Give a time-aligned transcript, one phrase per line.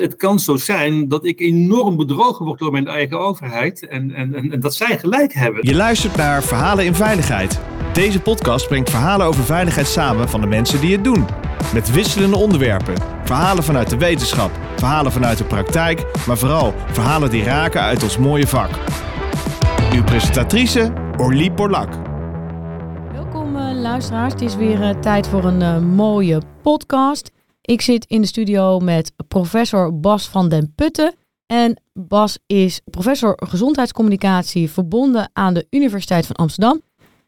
[0.00, 4.34] Het kan zo zijn dat ik enorm bedrogen word door mijn eigen overheid en, en,
[4.34, 5.66] en, en dat zij gelijk hebben.
[5.66, 7.60] Je luistert naar Verhalen in Veiligheid.
[7.92, 11.26] Deze podcast brengt verhalen over veiligheid samen van de mensen die het doen.
[11.74, 12.94] Met wisselende onderwerpen.
[13.24, 18.18] Verhalen vanuit de wetenschap, verhalen vanuit de praktijk, maar vooral verhalen die raken uit ons
[18.18, 18.70] mooie vak.
[19.92, 21.88] Uw presentatrice Orlie Porlak.
[23.12, 27.30] Welkom eh, luisteraars, het is weer eh, tijd voor een eh, mooie podcast.
[27.60, 31.14] Ik zit in de studio met professor Bas van den Putten.
[31.46, 36.80] En Bas is professor gezondheidscommunicatie verbonden aan de Universiteit van Amsterdam.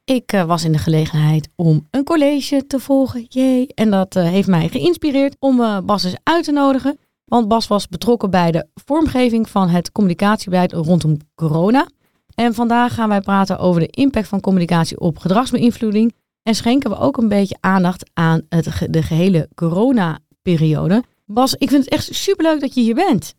[0.05, 3.27] Ik eh, was in de gelegenheid om een college te volgen.
[3.29, 3.67] Jee.
[3.75, 6.99] En dat eh, heeft mij geïnspireerd om eh, Bas eens uit te nodigen.
[7.25, 11.87] Want Bas was betrokken bij de vormgeving van het communicatiebeleid rondom corona.
[12.35, 16.15] En vandaag gaan wij praten over de impact van communicatie op gedragsbeïnvloeding.
[16.43, 21.03] En schenken we ook een beetje aandacht aan het, de gehele corona-periode.
[21.27, 23.35] Bas, ik vind het echt superleuk dat je hier bent.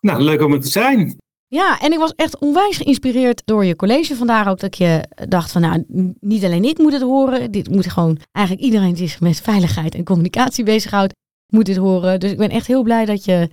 [0.00, 1.16] Nou, leuk om er te zijn.
[1.48, 4.16] Ja, en ik was echt onwijs geïnspireerd door je college.
[4.16, 5.84] Vandaar ook dat je dacht van, nou,
[6.20, 7.50] niet alleen ik moet het horen.
[7.50, 11.14] Dit moet gewoon, eigenlijk iedereen die zich met veiligheid en communicatie bezighoudt,
[11.46, 12.20] moet dit horen.
[12.20, 13.48] Dus ik ben echt heel blij dat je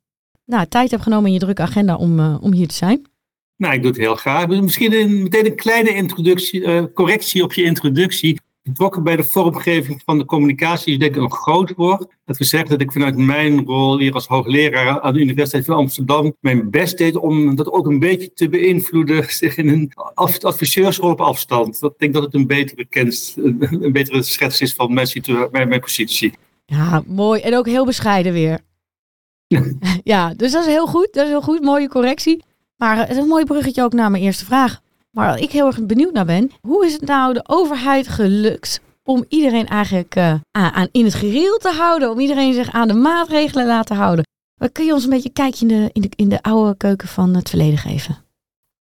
[0.46, 3.02] nou, tijd hebt genomen in je drukke agenda om, eh, om hier te zijn.
[3.56, 4.48] Nou, ik doe het heel graag.
[4.48, 8.40] Misschien een, meteen een kleine introductie, eh, correctie op je introductie.
[8.70, 12.06] Betrokken bij de vormgeving van de communicatie is denk ik een groot woord.
[12.26, 15.76] Dat wil zeggen dat ik vanuit mijn rol hier als hoogleraar aan de Universiteit van
[15.76, 20.44] Amsterdam mijn best deed om dat ook een beetje te beïnvloeden zich in een ad-
[20.44, 21.80] adviseursrol op afstand.
[21.80, 25.48] Dat ik denk dat het een betere, kennis, een betere schets is van mijn, situa-
[25.52, 26.34] mijn, mijn positie.
[26.66, 27.42] Ja, mooi.
[27.42, 28.60] En ook heel bescheiden weer.
[29.48, 29.64] Ja.
[30.04, 31.08] ja, dus dat is heel goed.
[31.12, 31.62] Dat is heel goed.
[31.62, 32.44] Mooie correctie.
[32.76, 34.82] Maar eh, het is een mooi bruggetje ook naar mijn eerste vraag.
[35.12, 36.52] Maar waar ik heel erg benieuwd naar ben.
[36.62, 41.58] Hoe is het nou de overheid gelukt om iedereen eigenlijk eh, aan, in het gereel
[41.58, 42.12] te houden?
[42.12, 44.26] Om iedereen zich aan de maatregelen te laten houden?
[44.60, 47.36] Maar kun je ons een beetje een kijkje in de, in de, oude keuken van
[47.36, 48.18] het verleden geven?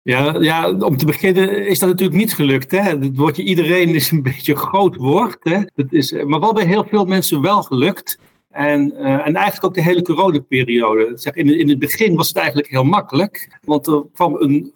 [0.02, 2.72] Ja, ja, om te beginnen is dat natuurlijk niet gelukt.
[2.72, 2.80] Hè?
[2.80, 5.38] Het woordje iedereen is een beetje groot woord.
[5.40, 5.62] Hè?
[5.76, 8.20] Dat is, eh, maar wel bij heel veel mensen wel gelukt.
[8.56, 11.12] En, eh, en eigenlijk ook de hele coronaperiode.
[11.16, 13.60] Zeg, in, in het begin was het eigenlijk heel makkelijk.
[13.64, 14.74] Want er kwam een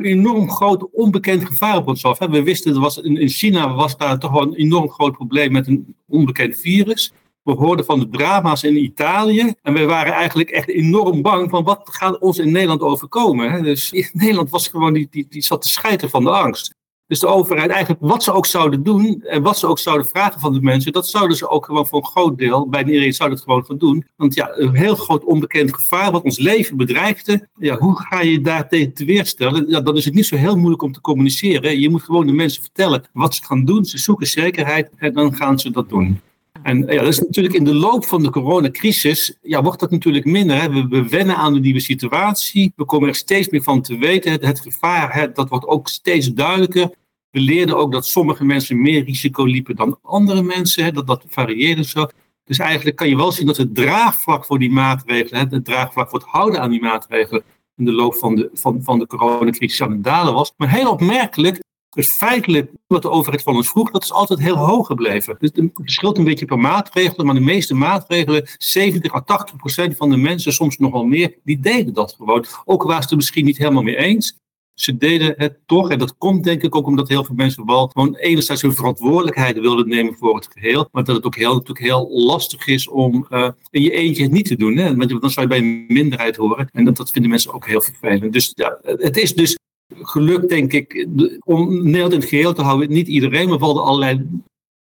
[0.00, 2.18] enorm groot onbekend gevaar op ons af.
[2.18, 5.52] We wisten, er was, in, in China was daar toch wel een enorm groot probleem
[5.52, 7.12] met een onbekend virus.
[7.42, 9.54] We hoorden van de drama's in Italië.
[9.62, 13.62] En we waren eigenlijk echt enorm bang van wat gaat ons in Nederland overkomen.
[13.62, 16.74] Dus in Nederland was gewoon, die, die, zat te schijten van de angst.
[17.06, 20.40] Dus de overheid eigenlijk wat ze ook zouden doen en wat ze ook zouden vragen
[20.40, 23.30] van de mensen, dat zouden ze ook gewoon voor een groot deel, bijna iedereen zou
[23.30, 24.06] dat gewoon gaan doen.
[24.16, 28.40] Want ja, een heel groot onbekend gevaar wat ons leven bedreigde, ja, hoe ga je
[28.40, 29.68] daar tegen te weerstellen?
[29.68, 31.80] Ja, dan is het niet zo heel moeilijk om te communiceren.
[31.80, 33.84] Je moet gewoon de mensen vertellen wat ze gaan doen.
[33.84, 36.20] Ze zoeken zekerheid en dan gaan ze dat doen.
[36.66, 40.24] En ja, dat is natuurlijk in de loop van de coronacrisis, ja, wordt dat natuurlijk
[40.24, 40.60] minder.
[40.60, 40.70] Hè.
[40.70, 42.72] We, we wennen aan de nieuwe situatie.
[42.76, 44.32] We komen er steeds meer van te weten.
[44.46, 46.90] Het, gevaar, hè, dat wordt ook steeds duidelijker.
[47.30, 50.84] We leerden ook dat sommige mensen meer risico liepen dan andere mensen.
[50.84, 52.06] Hè, dat dat varieerde zo.
[52.44, 56.10] Dus eigenlijk kan je wel zien dat het draagvlak voor die maatregelen, hè, het draagvlak
[56.10, 57.42] voor het houden aan die maatregelen,
[57.76, 60.52] in de loop van de, van, van de coronacrisis aan het dalen was.
[60.56, 61.58] Maar heel opmerkelijk
[61.96, 65.36] dus feitelijk, wat de overheid van ons vroeg, dat is altijd heel hoog gebleven.
[65.38, 69.96] Dus het verschilt een beetje per maatregel, maar de meeste maatregelen, 70 à 80 procent
[69.96, 72.44] van de mensen, soms nog wel meer, die deden dat gewoon.
[72.64, 74.38] Ook waren ze het misschien niet helemaal mee eens.
[74.74, 77.86] Ze deden het toch, en dat komt denk ik ook omdat heel veel mensen wel
[77.86, 81.86] gewoon enerzijds hun verantwoordelijkheid wilden nemen voor het geheel, maar dat het ook heel, natuurlijk
[81.86, 84.76] heel lastig is om uh, in je eentje het niet te doen.
[84.76, 84.96] Hè?
[84.96, 87.80] Want dan zou je bij een minderheid horen en dat, dat vinden mensen ook heel
[87.80, 88.32] vervelend.
[88.32, 89.56] Dus ja, het is dus
[89.94, 91.06] gelukt, denk ik,
[91.44, 92.88] om Nederland in het geheel te houden.
[92.88, 94.26] Niet iedereen, maar wel allerlei,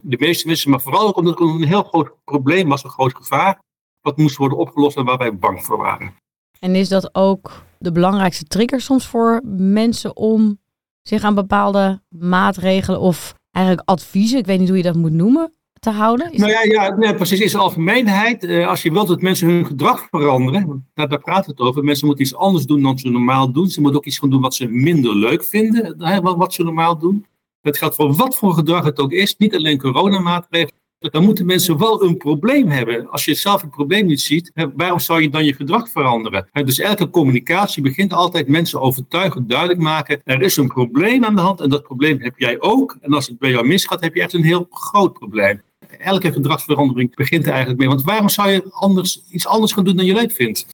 [0.03, 0.69] de meeste mensen.
[0.69, 3.59] Maar vooral ook omdat het een heel groot probleem was, een groot gevaar.
[4.01, 6.13] Wat moest worden opgelost en waar wij bang voor waren.
[6.59, 10.61] En is dat ook de belangrijkste trigger soms voor mensen om
[11.01, 15.53] zich aan bepaalde maatregelen of eigenlijk adviezen, ik weet niet hoe je dat moet noemen,
[15.83, 16.31] te houden?
[16.31, 17.39] Is nou ja, ja nee, precies.
[17.39, 21.45] In zijn algemeenheid, uh, als je wilt dat mensen hun gedrag veranderen, daar, daar praat
[21.45, 21.83] het over.
[21.83, 23.69] Mensen moeten iets anders doen dan ze normaal doen.
[23.69, 26.97] Ze moeten ook iets gaan doen wat ze minder leuk vinden, hè, wat ze normaal
[26.97, 27.25] doen.
[27.61, 30.81] Het geldt voor wat voor gedrag het ook is, niet alleen coronamaatregelen.
[30.99, 33.09] Dan moeten mensen wel een probleem hebben.
[33.09, 36.47] Als je zelf een probleem niet ziet, hè, waarom zou je dan je gedrag veranderen?
[36.51, 40.21] Hè, dus elke communicatie begint altijd mensen overtuigen, duidelijk maken.
[40.23, 42.97] Er is een probleem aan de hand en dat probleem heb jij ook.
[43.01, 45.61] En als het bij jou misgaat, heb je echt een heel groot probleem
[45.99, 47.89] elke gedragsverandering begint er eigenlijk mee.
[47.89, 50.65] Want waarom zou je anders, iets anders gaan doen dan je leuk vindt?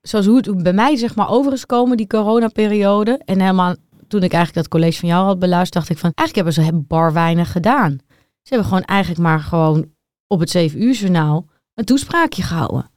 [0.00, 3.20] Zoals hoe het bij mij zeg maar over is gekomen, die coronaperiode.
[3.24, 3.74] En helemaal
[4.08, 6.86] toen ik eigenlijk dat college van jou had beluisterd, dacht ik van, eigenlijk hebben ze
[6.86, 7.98] bar weinig gedaan.
[8.42, 9.90] Ze hebben gewoon eigenlijk maar gewoon
[10.26, 12.90] op het 7 uur journaal een toespraakje gehouden.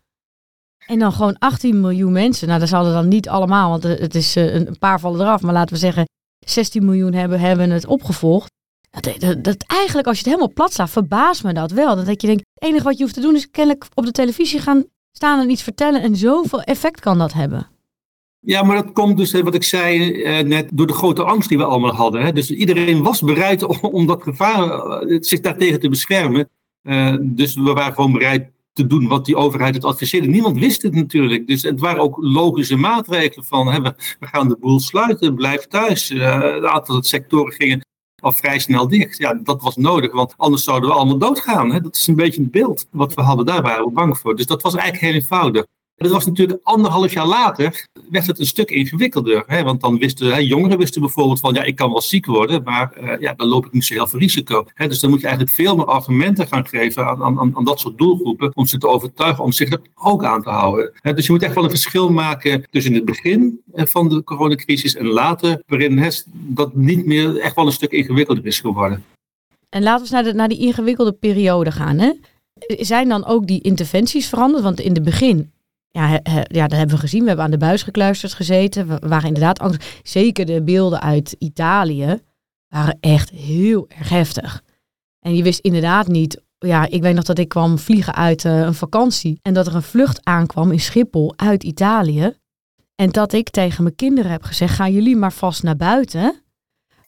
[0.85, 2.47] En dan gewoon 18 miljoen mensen.
[2.47, 5.41] Nou, dat zouden dan niet allemaal, want het is een paar vallen eraf.
[5.41, 6.05] Maar laten we zeggen,
[6.45, 8.49] 16 miljoen hebben, hebben het opgevolgd.
[8.99, 11.95] Dat, dat, eigenlijk, als je het helemaal plat slaat, verbaast me dat wel.
[11.95, 14.59] Dat je denkt, het enige wat je hoeft te doen is kennelijk op de televisie
[14.59, 16.01] gaan staan en iets vertellen.
[16.01, 17.67] En zoveel effect kan dat hebben.
[18.39, 21.57] Ja, maar dat komt dus, wat ik zei eh, net, door de grote angst die
[21.57, 22.35] we allemaal hadden.
[22.35, 26.49] Dus iedereen was bereid om, dat gevaar, uh, zich daartegen te beschermen.
[26.83, 30.27] Uh, dus we waren gewoon bereid te doen wat die overheid het adviseerde.
[30.27, 31.47] Niemand wist het natuurlijk.
[31.47, 36.09] Dus het waren ook logische maatregelen van we, gaan de boel sluiten, blijf thuis.
[36.09, 37.81] een aantal sectoren gingen
[38.21, 39.17] al vrij snel dicht.
[39.17, 41.71] Ja, dat was nodig, want anders zouden we allemaal doodgaan.
[41.71, 41.81] Hè?
[41.81, 43.45] Dat is een beetje het beeld wat we hadden.
[43.45, 44.35] Daar waren we bang voor.
[44.35, 45.65] Dus dat was eigenlijk heel eenvoudig.
[46.01, 49.43] Dat was natuurlijk anderhalf jaar later, werd het een stuk ingewikkelder.
[49.47, 49.63] Hè?
[49.63, 52.93] Want dan wisten hè, jongeren wisten bijvoorbeeld van, ja, ik kan wel ziek worden, maar
[53.01, 54.65] uh, ja, dan loop ik niet zo heel veel risico.
[54.73, 54.87] Hè?
[54.87, 57.97] Dus dan moet je eigenlijk veel meer argumenten gaan geven aan, aan, aan dat soort
[57.97, 60.91] doelgroepen, om ze te overtuigen om zich er ook aan te houden.
[60.93, 61.13] Hè?
[61.13, 64.95] Dus je moet echt wel een verschil maken tussen het begin eh, van de coronacrisis
[64.95, 69.03] en later, waarin dat niet meer echt wel een stuk ingewikkelder is geworden.
[69.69, 71.97] En laten we naar, de, naar die ingewikkelde periode gaan.
[71.99, 72.11] Hè?
[72.67, 74.63] Zijn dan ook die interventies veranderd?
[74.63, 75.51] Want in het begin
[75.91, 77.21] ja, ja, dat hebben we gezien.
[77.21, 78.87] We hebben aan de buis gekluisterd gezeten.
[78.87, 79.99] We waren inderdaad angst.
[80.03, 82.21] Zeker de beelden uit Italië
[82.67, 84.63] waren echt heel erg heftig.
[85.19, 86.41] En je wist inderdaad niet.
[86.57, 89.39] Ja, ik weet nog dat ik kwam vliegen uit uh, een vakantie.
[89.41, 92.33] En dat er een vlucht aankwam in Schiphol uit Italië.
[92.95, 96.43] En dat ik tegen mijn kinderen heb gezegd: gaan jullie maar vast naar buiten.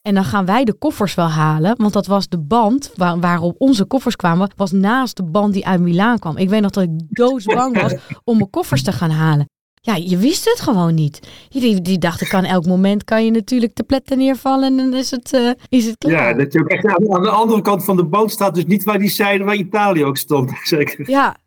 [0.03, 1.75] En dan gaan wij de koffers wel halen.
[1.77, 4.51] Want dat was de band waar, waarop onze koffers kwamen.
[4.55, 6.38] Was naast de band die uit Milaan kwam.
[6.38, 9.50] Ik weet nog dat ik doodsbang was om mijn koffers te gaan halen.
[9.75, 11.19] Ja, je wist het gewoon niet.
[11.50, 14.94] Die, die dacht, ik kan elk moment kan je natuurlijk te pletten neervallen en dan
[14.94, 16.29] is het, uh, is het klaar.
[16.29, 18.55] Ja, dat je ook echt aan, de andere kant van de boot staat.
[18.55, 20.51] Dus niet waar die zijde waar Italië ook stond.
[20.63, 21.09] Zeker.
[21.09, 21.38] Ja,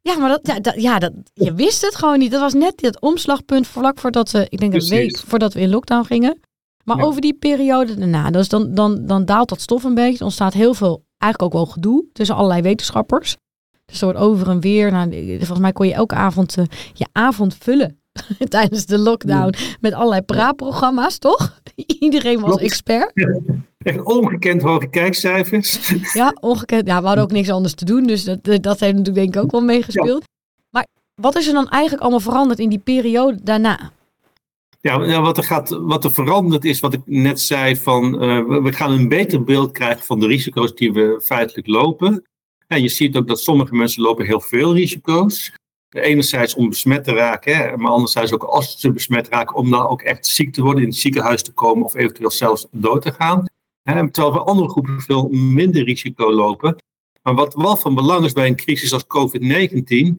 [0.00, 2.30] ja, maar dat, ja, dat, ja dat, je wist het gewoon niet.
[2.30, 5.70] Dat was net het omslagpunt vlak voordat we, ik denk een week voordat we in
[5.70, 6.40] lockdown gingen.
[6.84, 10.18] Maar over die periode daarna, dus dan, dan, dan daalt dat stof een beetje.
[10.18, 13.36] Er ontstaat heel veel, eigenlijk ook wel gedoe tussen allerlei wetenschappers.
[13.84, 17.06] Dus er wordt over en weer, nou, volgens mij kon je elke avond uh, je
[17.12, 18.00] avond vullen
[18.48, 21.60] tijdens de lockdown met allerlei praatprogramma's, toch?
[22.00, 23.10] Iedereen was expert.
[23.14, 23.40] Ja.
[23.78, 25.92] Echt ongekend hoge kijkcijfers.
[26.12, 26.86] Ja, ongekend.
[26.86, 29.42] Ja, we hadden ook niks anders te doen, dus dat, dat heeft natuurlijk denk ik
[29.42, 30.24] ook wel meegespeeld.
[30.70, 33.92] Maar wat is er dan eigenlijk allemaal veranderd in die periode daarna?
[34.82, 38.72] Ja, wat, er gaat, wat er veranderd is, wat ik net zei, van uh, we
[38.72, 42.22] gaan een beter beeld krijgen van de risico's die we feitelijk lopen.
[42.66, 45.52] En je ziet ook dat sommige mensen lopen heel veel risico's.
[45.88, 50.02] Enerzijds om besmet te raken, maar anderzijds ook als ze besmet raken, om dan ook
[50.02, 53.44] echt ziek te worden, in het ziekenhuis te komen of eventueel zelfs dood te gaan.
[53.82, 56.76] Terwijl we andere groepen veel minder risico lopen.
[57.22, 60.16] Maar wat wel van belang is bij een crisis als COVID-19,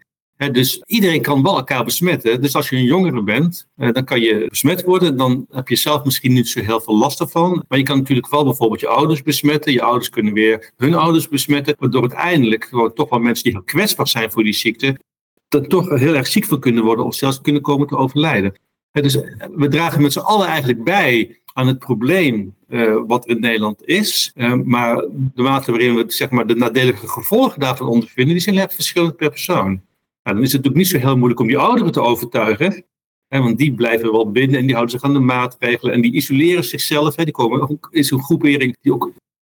[0.52, 2.42] dus iedereen kan wel elkaar besmetten.
[2.42, 5.18] Dus als je een jongere bent, eh, dan kan je besmet worden.
[5.18, 7.64] Dan heb je zelf misschien niet zo heel veel last ervan.
[7.68, 9.72] Maar je kan natuurlijk wel bijvoorbeeld je ouders besmetten.
[9.74, 11.76] Je ouders kunnen weer hun ouders besmetten.
[11.80, 15.00] Waardoor uiteindelijk gewoon toch wel mensen die heel kwetsbaar zijn voor die ziekte,
[15.50, 18.54] er toch heel erg ziek van kunnen worden of zelfs kunnen komen te overlijden.
[18.92, 23.40] Dus eh, we dragen met z'n allen eigenlijk bij aan het probleem uh, wat in
[23.40, 24.32] Nederland is.
[24.64, 28.76] Maar de mate waarin we zeg maar, de nadelige gevolgen daarvan ondervinden, die zijn echt
[28.76, 29.82] verschillend per persoon.
[30.24, 32.86] Dan is het natuurlijk niet zo heel moeilijk om die ouderen te overtuigen.
[33.28, 35.94] Hè, want die blijven wel binnen en die houden zich aan de maatregelen.
[35.94, 37.16] En die isoleren zichzelf.
[37.16, 39.12] Hè, die komen, is een groepering die ook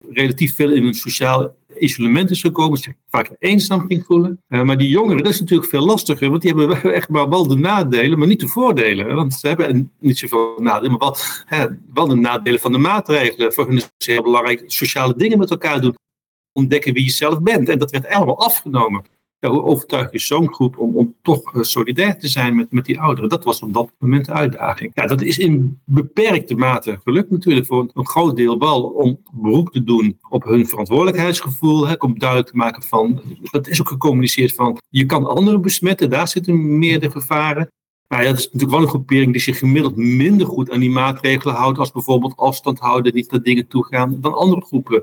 [0.08, 2.78] relatief veel in een sociaal isolement is gekomen.
[2.78, 4.42] Zich vaak eenzaam ging voelen.
[4.48, 6.30] Uh, maar die jongeren, dat is natuurlijk veel lastiger.
[6.30, 9.14] Want die hebben echt maar wel de nadelen, maar niet de voordelen.
[9.14, 13.52] Want ze hebben niet zoveel nadelen, maar wel, hè, wel de nadelen van de maatregelen.
[13.52, 15.94] Voor hun is het heel belangrijk sociale dingen met elkaar doen.
[16.52, 17.68] Ontdekken wie je zelf bent.
[17.68, 19.04] En dat werd allemaal afgenomen
[19.48, 23.00] hoe overtuig je zo'n groep om, om toch uh, solidair te zijn met, met die
[23.00, 23.30] ouderen?
[23.30, 24.90] Dat was op dat moment de uitdaging.
[24.94, 29.70] Ja, dat is in beperkte mate gelukt natuurlijk voor een, groot deel wel om beroep
[29.70, 31.86] te doen op hun verantwoordelijkheidsgevoel.
[31.86, 36.10] Hè, om duidelijk te maken van, dat is ook gecommuniceerd van, je kan anderen besmetten,
[36.10, 37.70] daar zitten meer de gevaren.
[38.08, 41.54] Maar dat is natuurlijk wel een groepering die zich gemiddeld minder goed aan die maatregelen
[41.54, 45.02] houdt als bijvoorbeeld afstand houden, niet naar dingen toe gaan, dan andere groepen.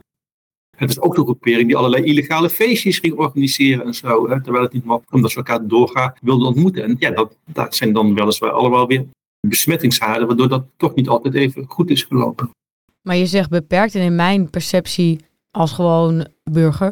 [0.78, 4.30] Het is ook de groepering die allerlei illegale feestjes ging organiseren en zo.
[4.30, 6.84] Hè, terwijl het niet mag, omdat ze elkaar doorgaan wilden ontmoeten.
[6.84, 9.06] En ja, dat, dat zijn dan weliswaar allemaal weer
[9.48, 12.50] besmettingshaarden, waardoor dat toch niet altijd even goed is gelopen.
[13.02, 15.20] Maar je zegt beperkt en in mijn perceptie
[15.52, 16.92] als gewoon burger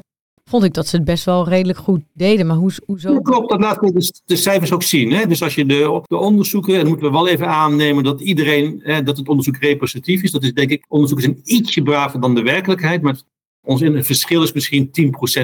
[0.50, 2.48] vond ik dat ze het best wel redelijk goed deden.
[2.48, 3.22] Maar hoe, hoezo?
[3.22, 5.12] Klopt, dat laat de, de cijfers ook zien.
[5.12, 5.28] Hè?
[5.28, 9.04] Dus als je de, de onderzoeken, en moeten we wel even aannemen dat iedereen, hè,
[9.04, 10.32] dat het onderzoek representatief is.
[10.32, 13.02] Dat is denk ik, onderzoeken zijn ietsje braver dan de werkelijkheid.
[13.02, 13.22] Maar
[13.66, 14.92] ons verschil is misschien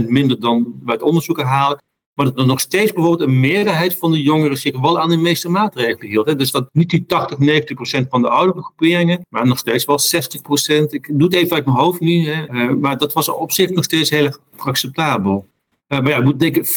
[0.03, 1.81] 10% minder dan we uit onderzoeken halen.
[2.13, 5.17] Maar dat er nog steeds bijvoorbeeld een meerderheid van de jongeren zich wel aan de
[5.17, 6.25] meeste maatregelen hield.
[6.25, 6.35] Hè.
[6.35, 9.99] Dus dat niet die 80, 90 procent van de oudere groeperingen, maar nog steeds wel
[9.99, 10.93] 60 procent.
[10.93, 12.49] Ik doe het even uit mijn hoofd nu, hè.
[12.49, 15.47] Uh, maar dat was op zich nog steeds heel acceptabel.
[15.87, 16.67] Uh, maar ja, moet denken, 40%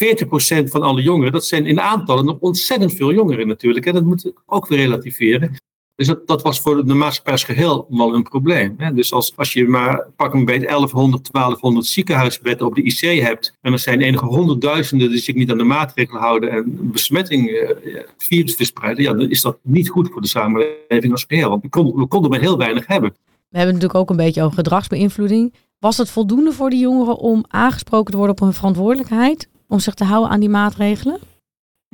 [0.70, 3.84] van alle jongeren, dat zijn in aantallen nog ontzettend veel jongeren natuurlijk.
[3.84, 3.92] Hè.
[3.92, 5.56] Dat moet ook weer relativeren.
[5.96, 8.74] Dus dat, was voor de maatschappij als geheel wel een probleem.
[8.78, 8.92] Hè?
[8.92, 13.58] Dus als, als je maar pak een beetje 1100, 1200 ziekenhuisbedden op de IC hebt.
[13.60, 16.50] en er zijn enige honderdduizenden die zich niet aan de maatregelen houden.
[16.50, 19.04] en besmetting, eh, virus verspreiden.
[19.04, 21.48] ja, dan is dat niet goed voor de samenleving als geheel.
[21.48, 23.14] Want we konden, we konden maar heel weinig hebben.
[23.48, 25.54] We hebben natuurlijk ook een beetje over gedragsbeïnvloeding.
[25.78, 29.48] Was het voldoende voor die jongeren om aangesproken te worden op hun verantwoordelijkheid?
[29.68, 31.18] om zich te houden aan die maatregelen?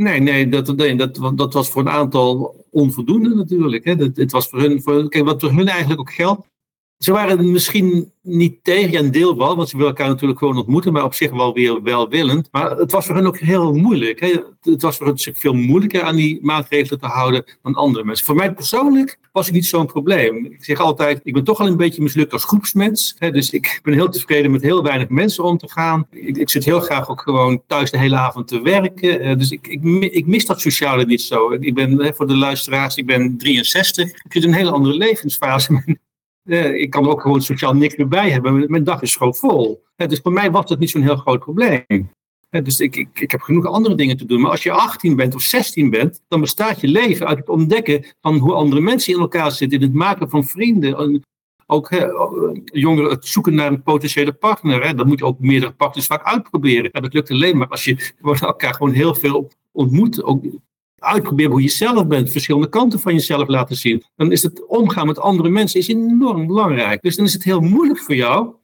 [0.00, 3.84] Nee, nee, dat, dat, dat was voor een aantal onvoldoende natuurlijk.
[3.84, 3.96] Hè.
[3.96, 6.46] Dat, het was voor hun, voor, kijk, wat voor hun eigenlijk ook geldt.
[7.00, 10.92] Ze waren misschien niet tegen, een deel wel, want ze willen elkaar natuurlijk gewoon ontmoeten,
[10.92, 12.48] maar op zich wel weer welwillend.
[12.50, 14.20] Maar het was voor hen ook heel moeilijk.
[14.20, 14.32] Hè.
[14.60, 18.26] Het was voor hen zich veel moeilijker aan die maatregelen te houden dan andere mensen.
[18.26, 20.44] Voor mij persoonlijk was het niet zo'n probleem.
[20.44, 23.14] Ik zeg altijd, ik ben toch al een beetje mislukt als groepsmens.
[23.18, 26.06] Hè, dus ik ben heel tevreden met heel weinig mensen om te gaan.
[26.10, 29.26] Ik, zit heel graag ook gewoon thuis de hele avond te werken.
[29.26, 29.66] Uh, dus ik,
[30.00, 31.52] ik, mis dat sociale niet zo.
[31.52, 34.08] Ik ben, hè, voor de luisteraars, ik ben 63.
[34.08, 35.98] Ik zit een hele andere levensfase.
[36.50, 38.70] Uh, ik kan ook gewoon sociaal niks meer bij hebben.
[38.70, 39.84] Mijn dag is gewoon vol.
[39.96, 41.84] Uh, dus voor mij was dat niet zo'n heel groot probleem.
[41.88, 44.40] Uh, dus ik, ik, ik heb genoeg andere dingen te doen.
[44.40, 48.04] Maar als je 18 bent of 16 bent, dan bestaat je leven uit het ontdekken
[48.20, 49.78] van hoe andere mensen in elkaar zitten.
[49.78, 50.96] In het maken van vrienden.
[50.96, 51.22] En
[51.66, 51.90] ook
[52.64, 54.86] jongeren het zoeken naar een potentiële partner.
[54.86, 54.94] Hè.
[54.94, 56.92] Dat moet je ook meerdere partners vaak uitproberen.
[56.92, 60.22] dat lukt alleen maar als je elkaar gewoon heel veel ontmoet.
[60.22, 60.44] Ook
[61.00, 64.04] uitproberen hoe je zelf bent, verschillende kanten van jezelf laten zien.
[64.16, 67.02] Dan is het omgaan met andere mensen is enorm belangrijk.
[67.02, 68.54] Dus dan is het heel moeilijk voor jou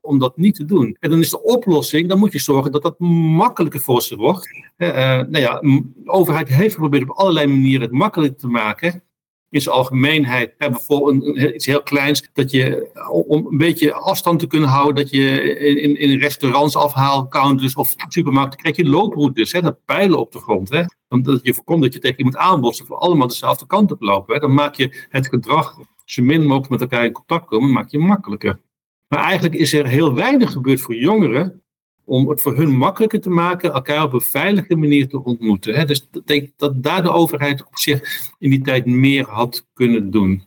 [0.00, 0.96] om dat niet te doen.
[1.00, 4.48] En dan is de oplossing, dan moet je zorgen dat dat makkelijker voor ze wordt.
[4.76, 9.02] Uh, nou ja, de overheid heeft geprobeerd op allerlei manieren het makkelijker te maken
[9.50, 10.54] in zijn algemeenheid.
[10.58, 12.90] Hè, bijvoorbeeld een, iets heel kleins, dat je
[13.26, 18.60] om een beetje afstand te kunnen houden, dat je in, in restaurants afhaalcounters of supermarkten
[18.60, 20.68] krijg je looproutes, hè, dat pijlen op de grond.
[20.68, 20.82] Hè.
[21.08, 24.34] Omdat je voorkomt dat je tegen iemand aanbotst of allemaal dezelfde kant op lopen.
[24.34, 24.40] Hè.
[24.40, 27.98] Dan maak je het gedrag zo min mogelijk met elkaar in contact komen, maak je
[27.98, 28.60] makkelijker.
[29.08, 31.62] Maar eigenlijk is er heel weinig gebeurd voor jongeren
[32.06, 35.74] om het voor hun makkelijker te maken elkaar op een veilige manier te ontmoeten.
[35.74, 35.84] Hè?
[35.84, 40.10] Dus ik denk dat daar de overheid op zich in die tijd meer had kunnen
[40.10, 40.44] doen.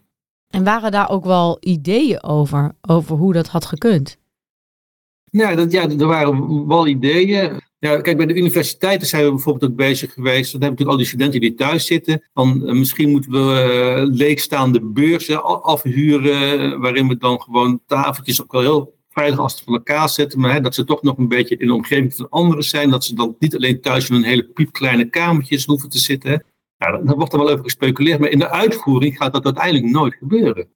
[0.49, 4.17] En waren daar ook wel ideeën over, over hoe dat had gekund?
[5.23, 7.61] Ja, dat, ja er waren wel ideeën.
[7.79, 10.51] Ja, kijk, bij de universiteiten zijn we bijvoorbeeld ook bezig geweest.
[10.51, 12.23] Dan hebben natuurlijk al die studenten die thuis zitten.
[12.33, 16.79] Van, uh, misschien moeten we uh, leegstaande beurzen afhuren.
[16.79, 20.53] Waarin we dan gewoon tafeltjes ook wel heel veilig als ze van elkaar zetten, maar
[20.53, 22.89] hè, dat ze toch nog een beetje in de omgeving van anderen zijn.
[22.89, 26.43] Dat ze dan niet alleen thuis in een hele piepkleine kamertjes hoeven te zitten.
[26.77, 30.15] Ja, daar wordt er wel over gespeculeerd, maar in de uitvoering gaat dat uiteindelijk nooit
[30.15, 30.67] gebeuren.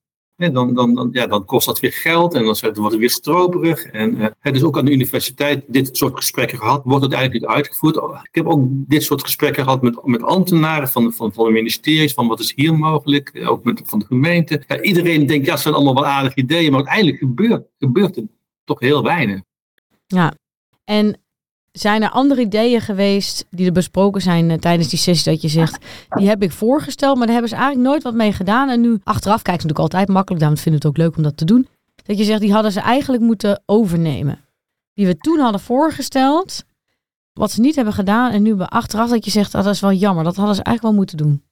[0.52, 3.84] Dan, dan, dan, ja, dan kost dat weer geld en dan wordt het weer stroperig.
[3.86, 7.96] En uh, dus ook aan de universiteit dit soort gesprekken gehad, wordt het eigenlijk uitgevoerd.
[7.96, 12.14] Ik heb ook dit soort gesprekken gehad met, met ambtenaren van, van, van de ministeries,
[12.14, 14.64] van wat is hier mogelijk, eh, ook met, van de gemeente.
[14.82, 18.26] Iedereen denkt, ja, het zijn allemaal wel aardige ideeën, maar uiteindelijk gebeurt, gebeurt het
[18.64, 19.42] toch heel weinig.
[20.06, 20.34] Ja,
[20.84, 21.23] en
[21.74, 25.48] zijn er andere ideeën geweest die er besproken zijn uh, tijdens die sessie dat je
[25.48, 28.70] zegt, die heb ik voorgesteld, maar daar hebben ze eigenlijk nooit wat mee gedaan.
[28.70, 31.24] En nu achteraf kijken ze natuurlijk altijd makkelijk, daarom vinden we het ook leuk om
[31.24, 31.68] dat te doen.
[32.06, 34.40] Dat je zegt, die hadden ze eigenlijk moeten overnemen.
[34.94, 36.64] Die we toen hadden voorgesteld,
[37.34, 39.94] wat ze niet hebben gedaan en nu achteraf dat je zegt, oh, dat is wel
[39.94, 41.44] jammer, dat hadden ze eigenlijk wel moeten doen.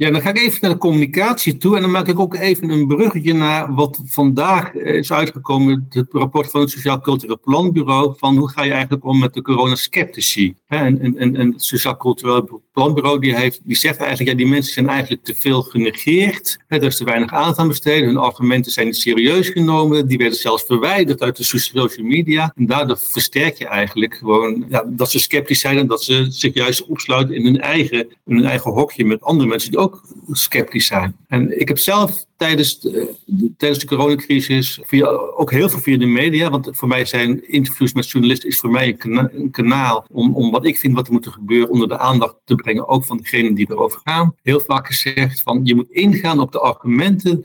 [0.00, 2.70] Ja, dan ga ik even naar de communicatie toe en dan maak ik ook even
[2.70, 8.36] een bruggetje naar wat vandaag is uitgekomen, het rapport van het Sociaal Cultureel Planbureau, van
[8.36, 10.54] hoe ga je eigenlijk om met de coronaskeptici.
[10.66, 14.46] En, en, en, en het Sociaal Cultureel Planbureau die, heeft, die zegt eigenlijk, ja, die
[14.46, 18.72] mensen zijn eigenlijk te veel genegeerd, er is te weinig aandacht aan besteden, hun argumenten
[18.72, 22.52] zijn niet serieus genomen, die werden zelfs verwijderd uit de social media.
[22.56, 26.54] En daardoor versterk je eigenlijk gewoon ja, dat ze sceptisch zijn en dat ze zich
[26.54, 29.89] juist opsluiten in hun eigen, in hun eigen hokje met andere mensen die ook
[30.30, 31.16] sceptisch zijn.
[31.26, 33.14] En ik heb zelf tijdens de,
[33.56, 37.92] tijdens de coronacrisis, via, ook heel veel via de media, want voor mij zijn interviews
[37.92, 41.26] met journalisten is voor mij een, kanaal om, om wat ik vind wat er moet
[41.26, 44.34] gebeuren onder de aandacht te brengen, ook van degenen die erover gaan.
[44.42, 47.44] Heel vaak gezegd van je moet ingaan op de argumenten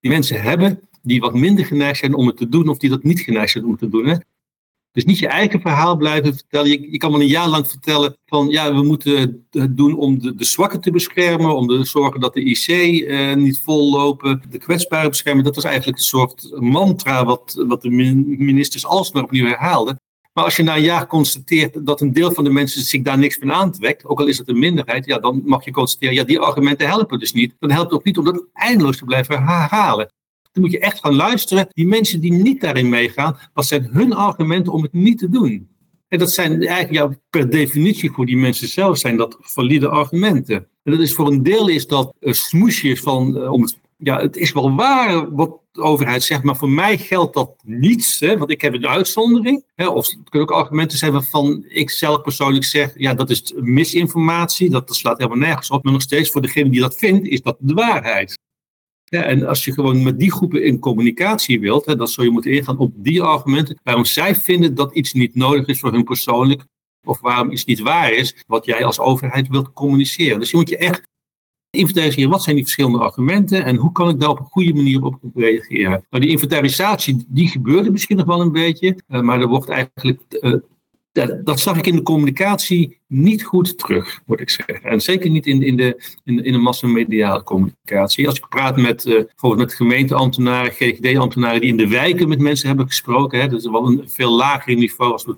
[0.00, 3.02] die mensen hebben die wat minder geneigd zijn om het te doen of die dat
[3.02, 4.06] niet geneigd zijn om het te doen.
[4.06, 4.16] Hè.
[4.94, 6.90] Dus niet je eigen verhaal blijven vertellen.
[6.90, 10.34] Je, kan wel een jaar lang vertellen van ja, we moeten het doen om de,
[10.34, 14.58] de zwakken te beschermen, om te zorgen dat de IC uh, niet vol lopen, de
[14.58, 15.44] kwetsbaren beschermen.
[15.44, 20.00] Dat was eigenlijk een soort mantra wat, wat de ministers alsmaar opnieuw herhaalden.
[20.32, 23.18] Maar als je na een jaar constateert dat een deel van de mensen zich daar
[23.18, 26.24] niks van aantrekt, ook al is het een minderheid, ja, dan mag je constateren, ja,
[26.24, 27.54] die argumenten helpen dus niet.
[27.58, 30.12] Dan helpt het ook niet om dat eindeloos te blijven herhalen.
[30.54, 31.66] Dan moet je echt gaan luisteren.
[31.68, 35.68] Die mensen die niet daarin meegaan, wat zijn hun argumenten om het niet te doen?
[36.08, 40.56] En dat zijn eigenlijk per definitie voor die mensen zelf zijn dat valide argumenten.
[40.82, 44.20] En dat is voor een deel is dat een smoesje van, uh, om het, ja,
[44.20, 48.38] het is wel waar wat de overheid zegt, maar voor mij geldt dat niets, hè,
[48.38, 49.64] want ik heb een uitzondering.
[49.74, 53.52] Hè, of het kunnen ook argumenten zijn waarvan ik zelf persoonlijk zeg, ja, dat is
[53.56, 55.84] misinformatie, dat, dat slaat helemaal nergens op.
[55.84, 58.38] Maar nog steeds voor degene die dat vindt, is dat de waarheid.
[59.22, 62.52] En als je gewoon met die groepen in communicatie wilt, hè, dan zou je moeten
[62.52, 66.64] ingaan op die argumenten waarom zij vinden dat iets niet nodig is voor hun persoonlijk,
[67.04, 70.38] of waarom iets niet waar is, wat jij als overheid wilt communiceren.
[70.38, 71.08] Dus je moet je echt
[71.70, 75.02] inventariseren, wat zijn die verschillende argumenten en hoe kan ik daar op een goede manier
[75.02, 76.06] op reageren.
[76.10, 80.20] Nou, die inventarisatie, die gebeurde misschien nog wel een beetje, uh, maar er wordt eigenlijk
[81.18, 84.82] uh, dat zag ik in de communicatie niet goed terug, moet ik zeggen.
[84.82, 88.26] En zeker niet in, in, de, in, in de massamediale communicatie.
[88.26, 92.86] Als ik praat met bijvoorbeeld met gemeenteambtenaren, GGD-ambtenaren die in de wijken met mensen hebben
[92.86, 95.36] gesproken, hè, dat is wel een veel lager niveau als de,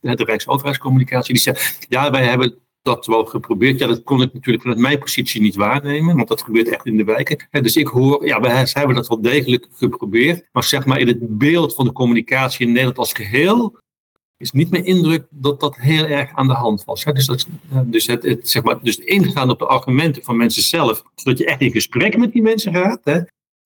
[0.00, 3.78] de Rijksoverheidscommunicatie, die zeggen, ja, wij hebben dat wel geprobeerd.
[3.78, 6.96] Ja, dat kon ik natuurlijk vanuit mijn positie niet waarnemen, want dat gebeurt echt in
[6.96, 7.48] de wijken.
[7.50, 10.48] Dus ik hoor, ja, wij hebben dat wel degelijk geprobeerd.
[10.52, 13.78] Maar zeg maar in het beeld van de communicatie in Nederland als geheel,
[14.40, 17.04] is niet meer indruk dat dat heel erg aan de hand was.
[17.04, 17.46] Dus, dat,
[17.84, 21.60] dus, het, zeg maar, dus ingaan op de argumenten van mensen zelf, zodat je echt
[21.60, 23.00] in gesprek met die mensen gaat.
[23.04, 23.20] Hè?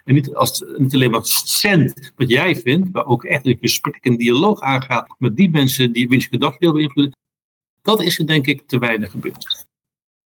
[0.04, 4.16] En niet, als, alleen maar cent wat jij vindt, maar ook echt een gesprek en
[4.16, 7.16] dialoog aangaat met die mensen die wiens gedachten wil beïnvloeden.
[7.82, 9.66] Dat is er denk ik te weinig gebeurd.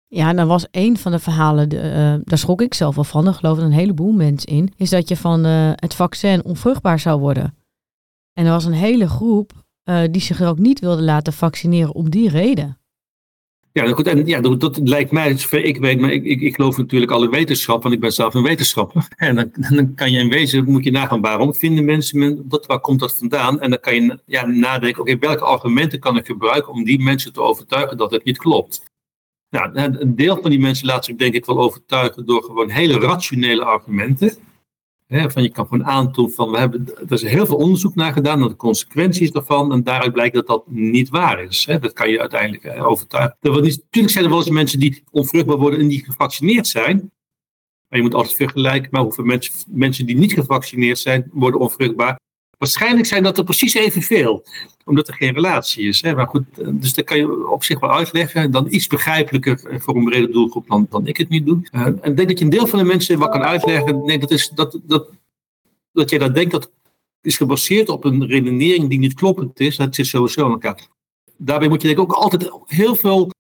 [0.08, 3.04] Ja, en dan was een van de verhalen, de, uh, daar schrok ik zelf wel
[3.04, 7.00] van, er geloofden een heleboel mensen in, is dat je van uh, het vaccin onvruchtbaar
[7.00, 7.58] zou worden.
[8.34, 12.10] En er was een hele groep uh, die zich ook niet wilden laten vaccineren om
[12.10, 12.78] die reden.
[13.74, 16.56] Ja, goed, en ja, dat, dat lijkt mij, zover ik weet, maar ik, ik, ik
[16.56, 19.08] geloof natuurlijk alle wetenschap, want ik ben zelf een wetenschapper.
[19.18, 22.80] En dan, dan kan je in wezen, moet je nagaan, waarom vinden mensen, dat, waar
[22.80, 23.60] komt dat vandaan?
[23.60, 27.34] En dan kan je ja, nadenken, oké, welke argumenten kan ik gebruiken om die mensen
[27.34, 28.84] te overtuigen dat het niet klopt?
[29.50, 33.00] Nou, een deel van die mensen laat zich denk ik wel overtuigen door gewoon hele
[33.00, 34.38] rationele argumenten
[35.22, 38.40] van je kan gewoon aantonen van, we hebben, er is heel veel onderzoek naar gedaan
[38.40, 39.72] naar de consequenties daarvan.
[39.72, 41.66] En daaruit blijkt dat dat niet waar is.
[41.66, 43.38] dat kan je uiteindelijk overtuigen.
[43.42, 47.12] Er, natuurlijk zijn er wel eens mensen die onvruchtbaar worden en die gevaccineerd zijn.
[47.88, 52.20] Maar je moet altijd vergelijken met hoeveel mensen, mensen die niet gevaccineerd zijn, worden onvruchtbaar.
[52.64, 54.44] Waarschijnlijk zijn dat er precies evenveel,
[54.86, 56.02] omdat er geen relatie is.
[56.02, 56.16] Hè.
[56.16, 58.52] Maar goed, dus dat kan je op zich wel uitleggen.
[58.52, 61.70] Dan iets begrijpelijker voor een brede doelgroep dan, dan ik het niet doe.
[61.72, 64.06] Uh, en ik denk dat je een deel van de mensen wat kan uitleggen.
[64.06, 65.10] Nee, dat, is, dat, dat,
[65.92, 66.72] dat jij dat denkt, dat
[67.22, 69.76] is gebaseerd op een redenering die niet kloppend is.
[69.76, 70.88] Dat zit sowieso in elkaar.
[71.38, 73.32] Daarbij moet je denk ik ook altijd heel veel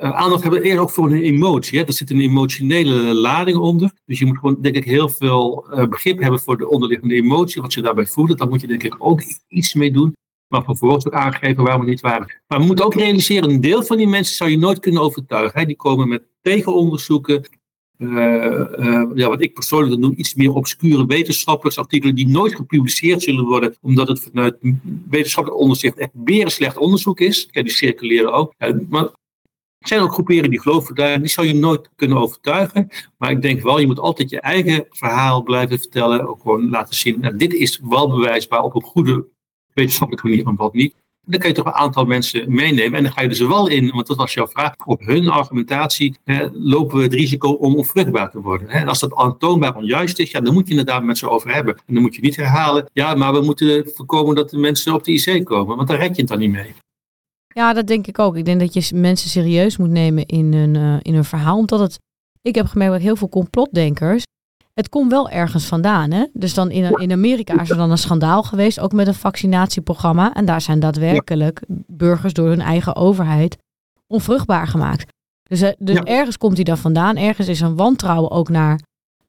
[0.00, 1.78] aandacht hebben eerst ook voor een emotie.
[1.78, 1.84] Hè.
[1.84, 3.92] Er zit een emotionele lading onder.
[4.06, 7.62] Dus je moet gewoon, denk ik, heel veel uh, begrip hebben voor de onderliggende emotie,
[7.62, 8.36] wat ze daarbij voelen.
[8.36, 10.16] Daar moet je, denk ik, ook iets mee doen.
[10.48, 12.34] Maar vervolgens ook aangeven waarom we niet waren.
[12.46, 15.60] Maar we moeten ook realiseren, een deel van die mensen zou je nooit kunnen overtuigen.
[15.60, 15.66] Hè.
[15.66, 17.48] Die komen met tegenonderzoeken.
[17.98, 23.76] Uh, ja, wat ik persoonlijk noem, iets meer obscure wetenschappersartikelen die nooit gepubliceerd zullen worden,
[23.80, 24.56] omdat het vanuit
[25.10, 27.48] wetenschappelijk onderzicht echt beren slecht onderzoek is.
[27.50, 28.54] Ja, die circuleren ook.
[28.88, 29.10] maar er
[29.88, 32.88] zijn ook groeperen die geloven daar, die zou je nooit kunnen overtuigen.
[33.18, 36.28] Maar ik denk wel, je moet altijd je eigen verhaal blijven vertellen.
[36.28, 39.26] Ook gewoon laten zien, nou, dit is wel bewijsbaar op een goede
[39.74, 40.94] wetenschappelijke manier en wat niet.
[41.26, 42.98] Dan kan je toch een aantal mensen meenemen.
[42.98, 45.28] En dan ga je er dus wel in, want dat was jouw vraag, op hun
[45.28, 48.68] argumentatie hè, lopen we het risico om onvruchtbaar te worden.
[48.68, 48.78] Hè.
[48.78, 51.74] En als dat aantoonbaar onjuist is, ja, dan moet je daar met ze over hebben.
[51.86, 55.04] En dan moet je niet herhalen, ja, maar we moeten voorkomen dat de mensen op
[55.04, 56.74] de IC komen, want daar red je het dan niet mee.
[57.54, 58.36] Ja, dat denk ik ook.
[58.36, 61.58] Ik denk dat je mensen serieus moet nemen in hun, uh, in hun verhaal.
[61.58, 61.98] Omdat het,
[62.42, 64.24] ik heb gemerkt dat heel veel complotdenkers,
[64.74, 66.10] het komt wel ergens vandaan.
[66.10, 66.26] Hè?
[66.32, 70.32] Dus dan in, in Amerika is er dan een schandaal geweest, ook met een vaccinatieprogramma.
[70.32, 73.56] En daar zijn daadwerkelijk burgers door hun eigen overheid
[74.06, 75.12] onvruchtbaar gemaakt.
[75.42, 77.16] Dus, eh, dus ergens komt hij dan vandaan.
[77.16, 78.80] Ergens is een wantrouwen ook naar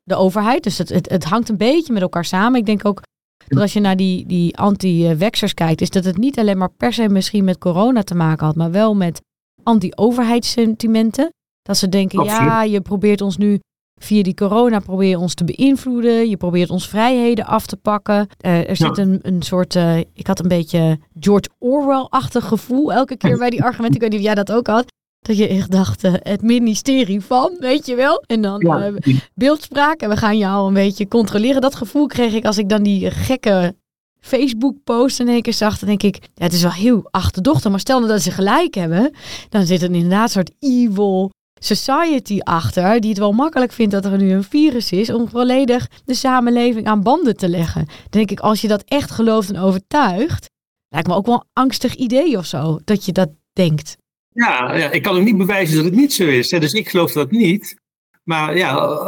[0.04, 0.64] de overheid.
[0.64, 2.60] Dus het, het, het hangt een beetje met elkaar samen.
[2.60, 3.02] Ik denk ook
[3.48, 6.94] dat als je naar die, die anti-wexers kijkt, is dat het niet alleen maar per
[6.94, 9.22] se misschien met corona te maken had, maar wel met
[9.64, 11.30] anti-overheidssentimenten.
[11.62, 13.60] Dat ze denken, ja, je probeert ons nu
[14.04, 16.30] via die corona probeer je ons te beïnvloeden.
[16.30, 18.28] Je probeert ons vrijheden af te pakken.
[18.46, 23.18] Uh, er zit een, een soort, uh, ik had een beetje George Orwell-achtig gevoel elke
[23.18, 23.96] keer bij die argumenten.
[23.96, 24.86] Ik weet niet of jij dat ook had.
[25.22, 28.24] Dat je echt dacht, uh, het ministerie van, weet je wel.
[28.28, 28.92] En dan ja.
[29.34, 31.62] beeldspraak en we gaan jou een beetje controleren.
[31.62, 33.76] Dat gevoel kreeg ik als ik dan die gekke
[34.20, 37.72] Facebook-post in één keer zag, dan denk ik, ja, het is wel heel achterdochtig.
[37.72, 39.14] Maar stel nou dat ze gelijk hebben,
[39.50, 44.06] dan zit er inderdaad een soort evil society achter, die het wel makkelijk vindt dat
[44.06, 47.86] er nu een virus is, om volledig de samenleving aan banden te leggen.
[47.86, 50.50] Dan denk ik, als je dat echt gelooft en overtuigt,
[50.90, 53.98] lijkt me ook wel een angstig idee of zo, dat je dat denkt.
[54.34, 56.52] Ja, ja, ik kan ook niet bewijzen dat het niet zo is.
[56.52, 56.60] Hè.
[56.60, 57.80] Dus ik geloof dat niet.
[58.24, 59.06] Maar ja,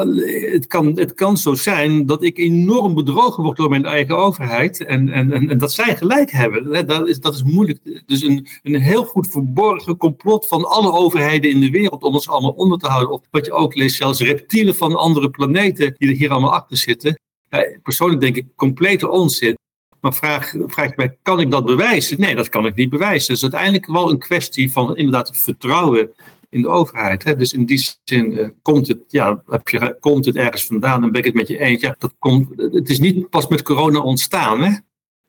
[0.52, 4.86] het kan, het kan zo zijn dat ik enorm bedrogen word door mijn eigen overheid.
[4.86, 6.88] En, en, en, dat zij gelijk hebben.
[6.88, 8.04] Dat is, dat is moeilijk.
[8.06, 12.30] Dus een, een heel goed verborgen complot van alle overheden in de wereld om ons
[12.30, 13.12] allemaal onder te houden.
[13.12, 16.78] Of wat je ook leest, zelfs reptielen van andere planeten die er hier allemaal achter
[16.78, 17.20] zitten.
[17.84, 19.58] Persoonlijk denk ik complete onzin.
[20.04, 22.20] Maar vraag, vraag je mij, kan ik dat bewijzen?
[22.20, 23.34] Nee, dat kan ik niet bewijzen.
[23.34, 26.12] Het is uiteindelijk wel een kwestie van inderdaad vertrouwen
[26.50, 27.24] in de overheid.
[27.24, 27.36] Hè?
[27.36, 31.12] Dus in die zin uh, komt, het, ja, heb je, komt het ergens vandaan, dan
[31.12, 31.82] ben ik het met je eens.
[31.82, 34.62] Ja, dat komt, het is niet pas met corona ontstaan.
[34.62, 34.72] Hè?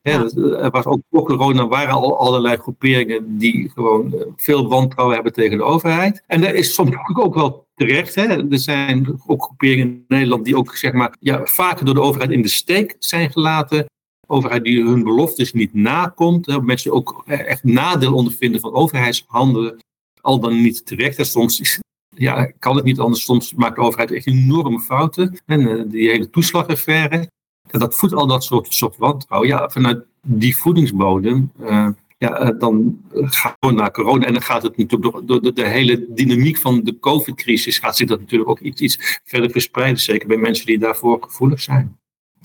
[0.03, 0.29] Ja.
[0.35, 5.33] er was ook voor corona waren al allerlei groeperingen die gewoon eh, veel wantrouwen hebben
[5.33, 6.23] tegen de overheid.
[6.27, 8.15] En dat is soms ook wel terecht.
[8.15, 8.51] Hè?
[8.51, 12.31] Er zijn ook groeperingen in Nederland die ook zeg maar, ja, vaker door de overheid
[12.31, 13.87] in de steek zijn gelaten
[14.27, 16.63] overheid die hun beloftes niet nakomt.
[16.63, 19.83] Mensen ook echt nadeel ondervinden van overheidshandelen
[20.21, 21.19] al dan niet terecht.
[21.19, 23.25] En soms ja, kan het niet anders.
[23.25, 25.41] Soms maakt de overheid echt enorme fouten.
[25.47, 27.31] En uh, die hele toeslagaffaire.
[27.71, 29.49] Dat voedt al dat soort, soort wantrouwen.
[29.49, 31.53] Ja, vanuit die voedingsbodem.
[31.61, 34.27] Uh, ja, uh, dan gaan we naar corona.
[34.27, 37.79] En dan gaat het natuurlijk door, door de, hele dynamiek van de COVID-crisis.
[37.79, 40.01] gaat zich dat natuurlijk ook iets, iets verder verspreiden.
[40.01, 41.99] Zeker bij mensen die daarvoor gevoelig zijn.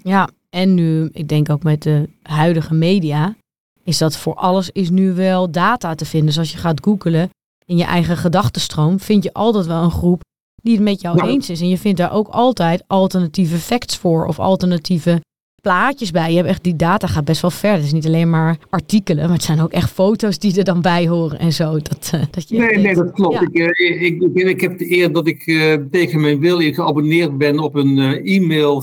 [0.04, 3.36] Ja, en nu, ik denk ook met de huidige media,
[3.84, 6.28] is dat voor alles is nu wel data te vinden.
[6.28, 7.30] Dus als je gaat googelen,
[7.66, 10.22] in je eigen gedachtenstroom vind je altijd wel een groep
[10.62, 11.62] die het met jou eens is.
[11.62, 15.22] En je vindt daar ook altijd alternatieve facts voor of alternatieve
[15.62, 16.30] plaatjes bij.
[16.30, 17.72] Je hebt echt die data gaat best wel ver.
[17.72, 20.82] Het is niet alleen maar artikelen, maar het zijn ook echt foto's die er dan
[20.82, 21.72] bij horen en zo.
[21.72, 23.42] Dat, uh, dat je nee, nee, dat klopt.
[23.42, 23.66] Ik, uh,
[24.02, 27.76] ik, ik, ik, heb de eer dat ik uh, tegen mijn wil geabonneerd ben op
[27.76, 28.82] een e-mail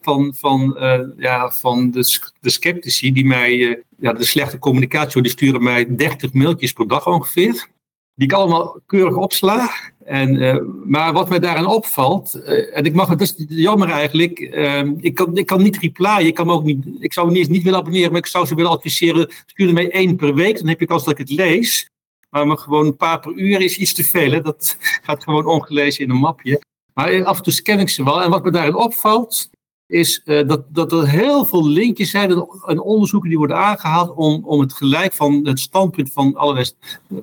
[0.00, 0.76] van, van,
[1.16, 6.32] ja, van de, de sceptici die mij, ja, de slechte communicatie, die sturen mij 30
[6.32, 7.72] mailtjes per dag ongeveer
[8.14, 9.70] die ik allemaal keurig opsla.
[10.04, 14.38] En, uh, maar wat mij daarin opvalt, uh, en ik mag het, is jammer eigenlijk,
[14.38, 17.62] uh, ik, kan, ik kan niet replyen, ik, kan ook niet, ik zou niet niet
[17.62, 20.80] willen abonneren, maar ik zou ze willen adviseren, stuur mij één per week, dan heb
[20.80, 21.88] je kans dat ik het lees.
[22.30, 26.10] Maar, gewoon een paar per uur is iets te veel, dat gaat gewoon ongelezen in
[26.10, 26.62] een mapje.
[26.94, 28.22] Maar af en toe scan ik ze wel.
[28.22, 29.50] En wat me daarin opvalt,
[29.86, 32.30] is uh, dat, dat er heel veel linkjes zijn
[32.66, 36.66] en onderzoeken die worden aangehaald om, om het gelijk van het standpunt van allerlei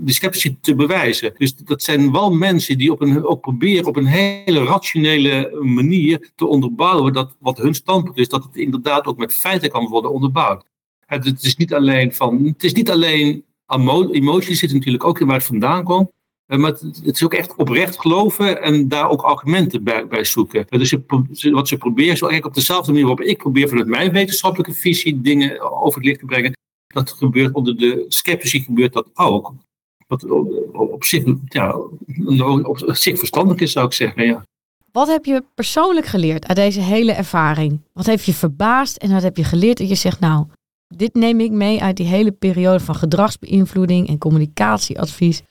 [0.06, 1.34] sceptici te bewijzen.
[1.38, 6.32] Dus dat zijn wel mensen die op een, ook proberen op een hele rationele manier
[6.36, 10.12] te onderbouwen dat wat hun standpunt is, dat het inderdaad ook met feiten kan worden
[10.12, 10.66] onderbouwd.
[11.06, 13.46] Het, is niet alleen van, het is niet alleen
[14.12, 16.12] emotie zit natuurlijk ook in waar het vandaan komt.
[16.52, 20.66] Eh, maar het, is ook echt oprecht geloven en daar ook argumenten bij, bij zoeken.
[20.70, 20.96] Dus
[21.52, 25.22] wat ze proberen, zo eigenlijk op dezelfde manier waarop ik probeer vanuit mijn wetenschappelijke visie
[25.22, 26.58] dingen over het licht te brengen.
[26.88, 29.54] Dat gebeurt onder de sceptici gebeurt dat ook.
[30.08, 30.24] Wat
[30.72, 31.76] op, zich, ja,
[32.64, 34.26] op zich verstandig is, zou ik zeggen.
[34.26, 34.46] Ja.
[34.92, 37.80] Wat heb je persoonlijk geleerd uit deze hele ervaring?
[37.94, 40.46] Wat heeft je verbaasd en wat heb je geleerd dat je zegt, nou,
[40.88, 45.42] dit neem ik mee uit die hele periode van gedragsbeïnvloeding en communicatieadvies.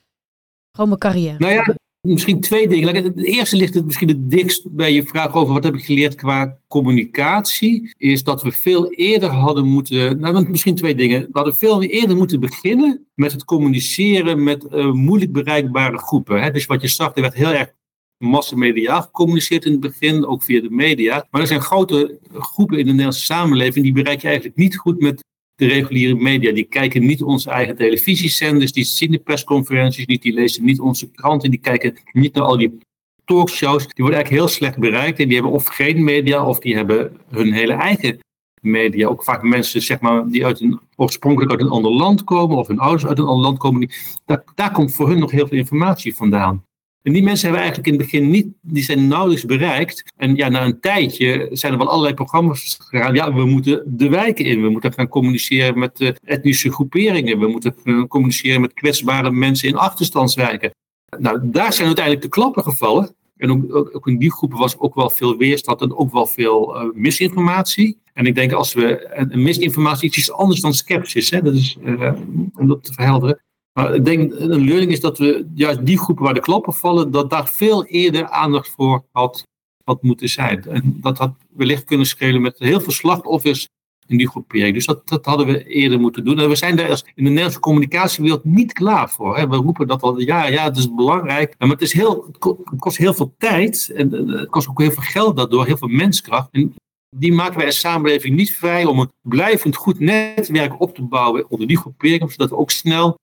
[0.71, 1.37] Gewoon mijn carrière.
[1.37, 2.95] Nou ja, misschien twee dingen.
[2.95, 6.15] Het eerste ligt het misschien het dikst bij je vraag over wat heb ik geleerd
[6.15, 7.93] qua communicatie.
[7.97, 10.19] Is dat we veel eerder hadden moeten.
[10.19, 11.21] Nou, misschien twee dingen.
[11.21, 16.41] We hadden veel eerder moeten beginnen met het communiceren met uh, moeilijk bereikbare groepen.
[16.41, 16.51] Hè?
[16.51, 17.71] Dus wat je zag, er werd heel erg
[18.17, 21.27] massamediaal gecommuniceerd in het begin, ook via de media.
[21.31, 24.99] Maar er zijn grote groepen in de Nederlandse samenleving die bereik je eigenlijk niet goed
[24.99, 25.23] met
[25.55, 26.51] de reguliere media.
[26.51, 31.11] Die kijken niet onze eigen televisiezenders, die zien de persconferenties niet, die lezen niet onze
[31.11, 32.77] kranten, die kijken niet naar al die
[33.25, 33.83] talkshows.
[33.83, 37.17] Die worden eigenlijk heel slecht bereikt en die hebben of geen media of die hebben
[37.29, 38.19] hun hele eigen
[38.61, 39.07] media.
[39.07, 42.67] Ook vaak mensen zeg maar, die uit een, oorspronkelijk uit een ander land komen of
[42.67, 43.79] hun ouders uit een ander land komen.
[43.79, 43.91] Die,
[44.25, 46.65] daar, daar komt voor hun nog heel veel informatie vandaan.
[47.03, 50.03] En die mensen hebben eigenlijk in het begin niet, die zijn nauwelijks bereikt.
[50.17, 53.13] En ja, na een tijdje zijn er wel allerlei programma's gegaan.
[53.13, 54.61] Ja, we moeten de wijken in.
[54.61, 57.39] We moeten gaan communiceren met uh, etnische groeperingen.
[57.39, 60.71] We moeten gaan communiceren met kwetsbare mensen in achterstandswijken.
[61.19, 63.15] Nou, daar zijn uiteindelijk de klappen gevallen.
[63.37, 66.75] En ook, ook, in die groepen was ook wel veel weerstand en ook wel veel
[66.75, 67.97] uh, misinformatie.
[68.13, 69.07] En ik denk als we.
[69.07, 71.41] En misinformatie is iets anders dan sceptisch, hè?
[71.41, 72.13] Dat is, uh,
[72.55, 73.41] om dat te verhelderen.
[73.73, 77.11] Maar ik denk, een leerling is dat we juist die groepen waar de klappen vallen,
[77.11, 79.43] dat daar veel eerder aandacht voor had,
[79.83, 80.63] had moeten zijn.
[80.63, 83.67] En dat had wellicht kunnen schelen met heel veel slachtoffers
[84.07, 84.73] in die groepering.
[84.73, 86.39] Dus dat, hadden we eerder moeten doen.
[86.39, 89.37] En we zijn daar in de Nederlandse communicatiewereld niet klaar voor.
[89.37, 89.47] Hè.
[89.47, 91.55] We roepen dat al, ja, ja, het is belangrijk.
[91.57, 95.03] Maar het, is heel, het kost heel veel tijd en het kost ook heel veel
[95.03, 96.49] geld daardoor, heel veel menskracht.
[96.51, 96.75] En
[97.15, 101.49] die maken wij als samenleving niet vrij om een blijvend goed netwerk op te bouwen
[101.49, 103.19] onder die groeperingen, zodat we ook snel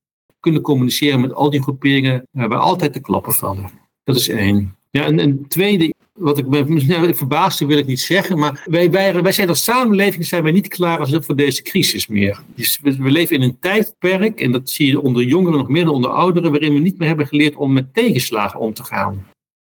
[0.61, 3.71] communiceren met al die groeperingen waar altijd de klappen vallen.
[4.05, 4.77] Dat is één.
[4.91, 9.23] Ja, en een tweede, wat ik me verbaasde wil ik niet zeggen, maar wij, wij,
[9.23, 12.43] wij zijn als samenleving zijn wij niet klaar als voor deze crisis meer.
[12.55, 15.85] Dus we, we, leven in een tijdperk, en dat zie je onder jongeren nog meer
[15.85, 19.27] dan onder ouderen, waarin we niet meer hebben geleerd om met tegenslagen om te gaan.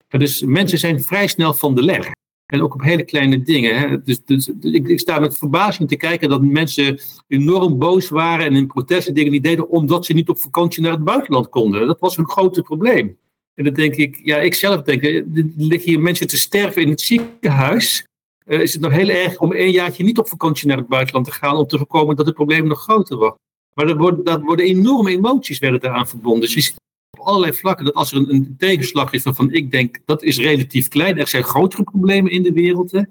[0.09, 2.11] Dus mensen zijn vrij snel van de leg.
[2.51, 3.79] En ook op hele kleine dingen.
[3.79, 4.03] Hè.
[4.03, 8.55] Dus, dus ik, ik, sta met verbazing te kijken dat mensen enorm boos waren en
[8.55, 11.87] in protesten dingen niet deden omdat ze niet op vakantie naar het buitenland konden.
[11.87, 13.19] Dat was een groot probleem.
[13.55, 15.25] En dan denk ik, ja, ik zelf denk, er
[15.57, 18.07] liggen hier mensen te sterven in het ziekenhuis.
[18.47, 21.27] Uh, is het nog heel erg om een jaartje niet op vakantie naar het buitenland
[21.27, 23.39] te gaan om te voorkomen dat het probleem nog groter wordt.
[23.75, 26.51] Maar er worden, dat worden enorme emoties werden daaraan verbonden.
[26.55, 26.75] Dus
[27.21, 30.89] allerlei vlakken dat als er een, een tegenslag is waarvan ik denk dat is relatief
[30.89, 31.19] klein.
[31.19, 32.91] Er zijn grotere problemen in de wereld.
[32.91, 33.03] Hè.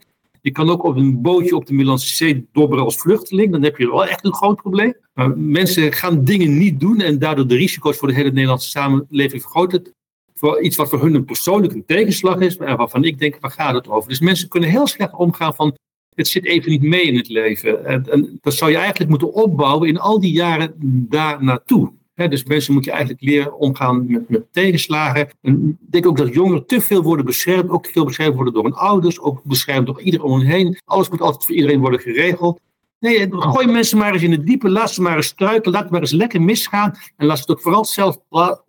[0.42, 3.52] Je kan ook op een bootje op de Middellandse Zee dobberen als vluchteling.
[3.52, 4.94] Dan heb je wel echt een groot probleem.
[5.14, 9.42] Maar mensen gaan dingen niet doen en daardoor de risico's voor de hele Nederlandse samenleving
[9.42, 9.94] vergroten
[10.40, 13.52] voor iets wat voor hun een persoonlijk een tegenslag is, maar waarvan ik denk, waar
[13.52, 14.10] gaat het over?
[14.10, 15.78] Dus mensen kunnen heel slecht omgaan van,
[16.16, 17.86] het zit even niet mee in het leven.
[17.86, 20.74] En, en dat zou je eigenlijk moeten opbouwen in al die jaren
[21.10, 21.92] daar naartoe.
[22.28, 25.30] Dus mensen moeten eigenlijk leren omgaan met, met tegenslagen.
[25.42, 28.64] En ik denk ook dat jongeren te veel worden beschermd, ook veel beschermd worden door
[28.64, 30.78] hun ouders, ook beschermd door iedereen om hen heen.
[30.86, 32.60] Alles moet altijd voor iedereen worden geregeld.
[33.00, 36.02] Nee, gooi mensen maar eens in het diepe, laat ze maar eens struiken, laat maar
[36.02, 38.18] eens lekker misgaan en laat ze het ook vooral zelf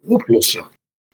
[0.03, 0.65] oplossen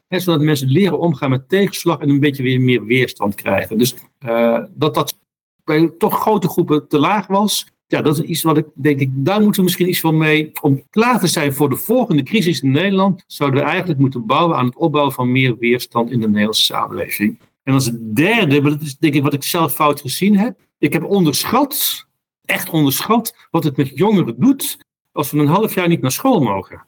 [0.09, 3.79] zodat mensen leren omgaan met tegenslag en een beetje weer meer weerstand krijgen.
[3.79, 3.94] Dus
[4.27, 5.18] uh, dat dat
[5.64, 9.11] bij toch grote groepen te laag was, ja, dat is iets wat ik denk, ik,
[9.12, 10.51] daar moeten we misschien iets van mee.
[10.61, 14.57] Om klaar te zijn voor de volgende crisis in Nederland, zouden we eigenlijk moeten bouwen
[14.57, 17.38] aan het opbouwen van meer weerstand in de Nederlandse samenleving.
[17.62, 20.59] En als derde, maar dat is denk ik wat ik zelf fout gezien heb.
[20.79, 22.07] Ik heb onderschat,
[22.44, 24.79] echt onderschat, wat het met jongeren doet
[25.12, 26.85] als we een half jaar niet naar school mogen.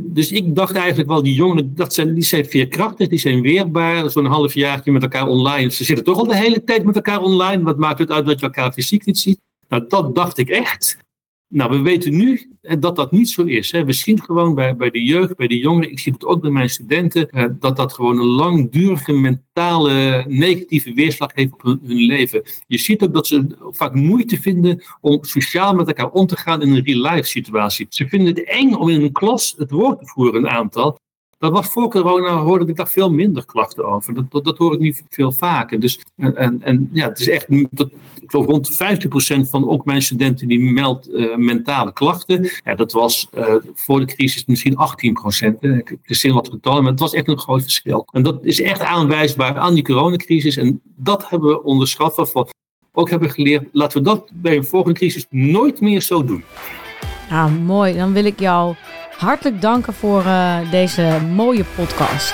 [0.00, 4.10] Dus ik dacht eigenlijk wel, die jongeren, dat zijn, die zijn veerkrachtig, die zijn weerbaar.
[4.10, 5.70] Zo'n half jaartje met elkaar online.
[5.70, 7.62] Ze zitten toch al de hele tijd met elkaar online.
[7.62, 9.40] Wat maakt het uit dat je elkaar fysiek niet ziet?
[9.68, 10.98] Nou, dat dacht ik echt.
[11.48, 13.70] Nou, we weten nu dat dat niet zo is.
[13.70, 16.50] We zien gewoon bij, bij de jeugd, bij de jongeren, ik zie het ook bij
[16.50, 22.42] mijn studenten, eh, dat dat gewoon een langdurige mentale negatieve weerslag heeft op hun, leven.
[22.66, 26.62] Je ziet ook dat ze vaak moeite vinden om sociaal met elkaar om te gaan
[26.62, 27.86] in een real-life situatie.
[27.88, 30.98] Ze vinden het eng om in een klas het woord te voeren, een aantal.
[31.38, 34.14] Dat was voor corona, hoorde ik daar veel minder klachten over.
[34.28, 35.80] Dat, dat, hoor ik nu veel vaker.
[35.80, 38.72] Dus, en, en ja, het is echt, dat, ik geloof rond
[39.46, 42.50] 50% van ook mijn studenten die meldt uh, mentale klachten.
[42.64, 44.76] Ja, dat was uh, voor de crisis misschien
[45.54, 45.58] 18%.
[45.60, 45.76] Hè.
[45.76, 48.08] Ik zin wat getallen, maar het was echt een groot verschil.
[48.12, 50.56] En dat is echt aanwijsbaar aan die coronacrisis.
[50.56, 52.16] En dat hebben we onderschat.
[52.32, 52.54] Wat
[52.92, 56.44] ook hebben geleerd, laten we dat bij een volgende crisis nooit meer zo doen.
[57.30, 57.94] Ah, mooi.
[57.94, 58.74] Dan wil ik jou
[59.18, 62.32] hartelijk danken voor uh, deze mooie podcast.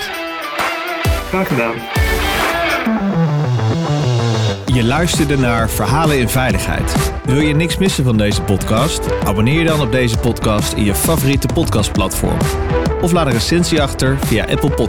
[1.29, 1.75] Graag gedaan.
[4.66, 7.12] Je luisterde naar Verhalen in Veiligheid.
[7.25, 9.25] Wil je niks missen van deze podcast?
[9.25, 12.38] Abonneer je dan op deze podcast in je favoriete podcastplatform.
[13.01, 14.83] Of laat een recensie achter via Apple Podcasts.